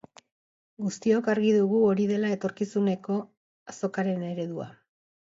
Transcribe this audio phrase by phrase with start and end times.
[0.85, 3.21] Guztiok argi dugu hori dela etorkizuneko
[3.75, 4.73] azokaren eredua.